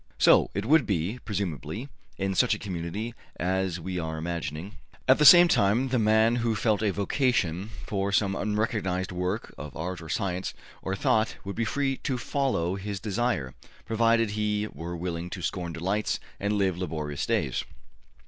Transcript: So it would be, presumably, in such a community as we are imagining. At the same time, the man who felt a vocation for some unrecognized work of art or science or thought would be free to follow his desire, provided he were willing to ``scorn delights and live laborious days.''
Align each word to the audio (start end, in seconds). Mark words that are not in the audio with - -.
So 0.17 0.49
it 0.55 0.65
would 0.65 0.87
be, 0.87 1.19
presumably, 1.25 1.87
in 2.17 2.33
such 2.33 2.55
a 2.55 2.57
community 2.57 3.13
as 3.35 3.79
we 3.79 3.99
are 3.99 4.17
imagining. 4.17 4.77
At 5.07 5.19
the 5.19 5.25
same 5.25 5.47
time, 5.47 5.89
the 5.89 5.99
man 5.99 6.37
who 6.37 6.55
felt 6.55 6.81
a 6.81 6.91
vocation 6.91 7.69
for 7.85 8.11
some 8.11 8.35
unrecognized 8.35 9.11
work 9.11 9.53
of 9.59 9.77
art 9.77 10.01
or 10.01 10.09
science 10.09 10.55
or 10.81 10.95
thought 10.95 11.35
would 11.43 11.55
be 11.55 11.65
free 11.65 11.97
to 11.97 12.17
follow 12.17 12.73
his 12.77 12.99
desire, 12.99 13.53
provided 13.85 14.31
he 14.31 14.65
were 14.73 14.97
willing 14.97 15.29
to 15.29 15.39
``scorn 15.41 15.71
delights 15.71 16.19
and 16.39 16.53
live 16.53 16.79
laborious 16.79 17.27
days.'' 17.27 17.63